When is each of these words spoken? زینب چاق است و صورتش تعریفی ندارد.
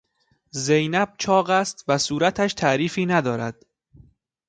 زینب 0.51 1.13
چاق 1.17 1.49
است 1.49 1.85
و 1.87 1.97
صورتش 1.97 2.53
تعریفی 2.53 3.05
ندارد. 3.05 3.65